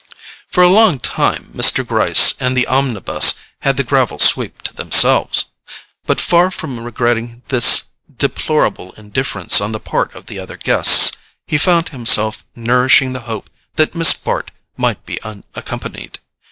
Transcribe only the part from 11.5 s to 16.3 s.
found himself nourishing the hope that Miss Bart might be unaccompanied.